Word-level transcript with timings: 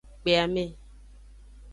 Kpe 0.21 0.31
ame. 0.43 0.65